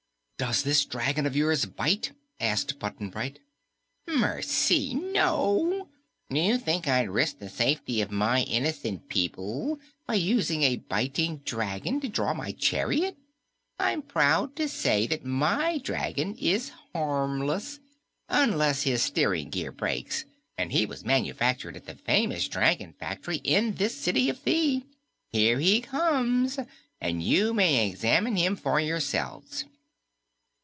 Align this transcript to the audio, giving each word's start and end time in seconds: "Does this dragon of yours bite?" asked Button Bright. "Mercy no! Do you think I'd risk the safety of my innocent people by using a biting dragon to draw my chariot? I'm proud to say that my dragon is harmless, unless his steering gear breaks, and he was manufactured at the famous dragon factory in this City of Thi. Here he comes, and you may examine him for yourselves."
"Does 0.41 0.63
this 0.63 0.85
dragon 0.85 1.27
of 1.27 1.35
yours 1.35 1.65
bite?" 1.67 2.13
asked 2.39 2.79
Button 2.79 3.11
Bright. 3.11 3.37
"Mercy 4.07 4.95
no! 4.95 5.87
Do 6.31 6.39
you 6.39 6.57
think 6.57 6.87
I'd 6.87 7.11
risk 7.11 7.37
the 7.37 7.47
safety 7.47 8.01
of 8.01 8.09
my 8.09 8.41
innocent 8.41 9.07
people 9.07 9.79
by 10.07 10.15
using 10.15 10.63
a 10.63 10.77
biting 10.77 11.41
dragon 11.45 11.99
to 12.01 12.09
draw 12.09 12.33
my 12.33 12.53
chariot? 12.53 13.17
I'm 13.77 14.01
proud 14.01 14.55
to 14.55 14.67
say 14.67 15.05
that 15.05 15.23
my 15.23 15.77
dragon 15.77 16.35
is 16.39 16.71
harmless, 16.95 17.79
unless 18.27 18.81
his 18.81 19.03
steering 19.03 19.51
gear 19.51 19.71
breaks, 19.71 20.25
and 20.57 20.71
he 20.71 20.87
was 20.87 21.05
manufactured 21.05 21.75
at 21.77 21.85
the 21.85 21.93
famous 21.93 22.47
dragon 22.47 22.93
factory 22.93 23.37
in 23.43 23.75
this 23.75 23.95
City 23.95 24.27
of 24.27 24.39
Thi. 24.39 24.85
Here 25.29 25.59
he 25.59 25.81
comes, 25.81 26.57
and 26.99 27.21
you 27.21 27.53
may 27.53 27.87
examine 27.87 28.37
him 28.37 28.55
for 28.55 28.79
yourselves." 28.79 29.65